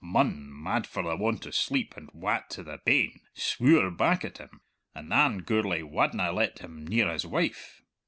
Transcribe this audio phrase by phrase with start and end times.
[0.03, 4.39] Munn, mad for the want of sleep and wat to the bane, swüre back at
[4.39, 4.61] him;
[4.95, 7.83] and than Gourlay wadna let him near his wife!